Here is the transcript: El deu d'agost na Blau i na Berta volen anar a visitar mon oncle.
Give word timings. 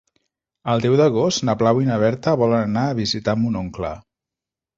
El 0.71 0.79
deu 0.85 0.95
d'agost 1.01 1.45
na 1.49 1.55
Blau 1.59 1.81
i 1.83 1.89
na 1.89 1.99
Berta 2.05 2.33
volen 2.45 2.63
anar 2.69 2.87
a 2.87 2.97
visitar 3.01 3.37
mon 3.45 3.61
oncle. 3.61 3.93